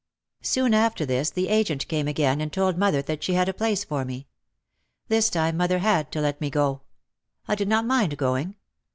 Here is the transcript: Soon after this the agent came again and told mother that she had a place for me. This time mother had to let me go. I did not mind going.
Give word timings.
Soon 0.41 0.73
after 0.73 1.05
this 1.05 1.29
the 1.29 1.47
agent 1.49 1.87
came 1.87 2.07
again 2.07 2.41
and 2.41 2.51
told 2.51 2.75
mother 2.75 3.03
that 3.03 3.21
she 3.23 3.35
had 3.35 3.47
a 3.47 3.53
place 3.53 3.83
for 3.83 4.03
me. 4.03 4.27
This 5.09 5.29
time 5.29 5.57
mother 5.57 5.77
had 5.77 6.11
to 6.13 6.21
let 6.21 6.41
me 6.41 6.49
go. 6.49 6.81
I 7.47 7.53
did 7.53 7.67
not 7.67 7.85
mind 7.85 8.17
going. 8.17 8.55